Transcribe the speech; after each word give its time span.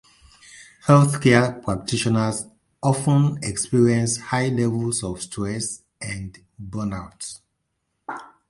Healthcare 0.87 1.61
practitioners 1.63 2.47
often 2.81 3.37
experience 3.43 4.17
high 4.17 4.47
levels 4.47 5.03
of 5.03 5.21
stress 5.21 5.83
and 6.01 6.39
burnout. 6.59 7.37